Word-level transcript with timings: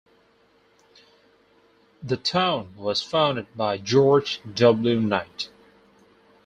The 2.01 2.17
town 2.17 2.73
was 2.75 3.03
founded 3.03 3.55
by 3.55 3.77
George 3.77 4.41
W. 4.51 4.99
Knight. 4.99 5.51